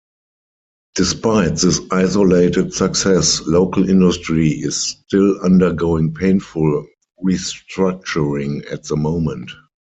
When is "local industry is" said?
3.45-4.81